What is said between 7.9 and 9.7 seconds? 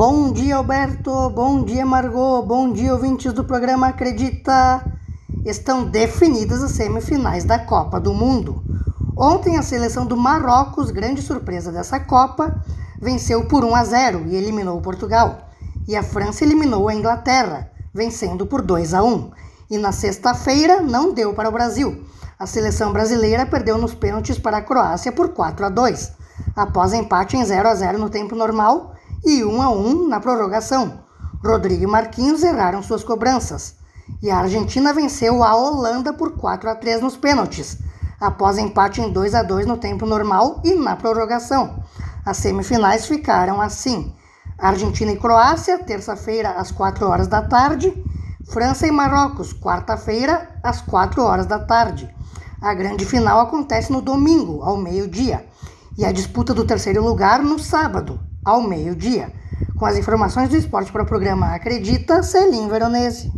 do Mundo. Ontem, a